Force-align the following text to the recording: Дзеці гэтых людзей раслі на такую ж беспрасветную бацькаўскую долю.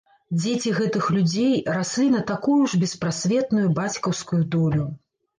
Дзеці 0.35 0.69
гэтых 0.77 1.03
людзей 1.17 1.51
раслі 1.75 2.05
на 2.15 2.21
такую 2.31 2.57
ж 2.71 2.79
беспрасветную 2.85 3.67
бацькаўскую 3.81 4.41
долю. 4.57 4.87